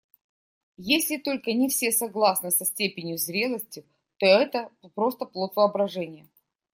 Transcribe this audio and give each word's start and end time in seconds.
Если 0.77 1.17
только 1.17 1.53
не 1.53 1.69
все 1.69 1.91
согласны 1.91 2.49
со 2.49 2.65
степенью 2.65 3.19
зрелости, 3.19 3.85
то 4.17 4.25
это 4.25 4.71
просто 4.95 5.25
плод 5.25 5.55
воображения. 5.55 6.27